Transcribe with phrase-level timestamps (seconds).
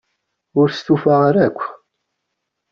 [0.59, 1.61] Ur stufaɣ ara akk.